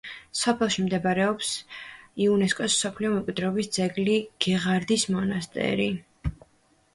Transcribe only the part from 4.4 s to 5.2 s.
გეღარდის